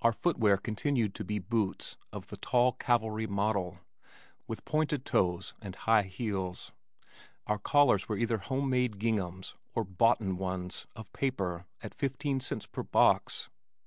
[0.00, 3.80] Our footwear continued to be boots of the tall cavalry model
[4.46, 6.72] with pointed toes and high heels.
[7.46, 12.64] Our collars were either home made ginghams or "boughten" ones of paper at fifteen cents
[12.64, 13.50] per box.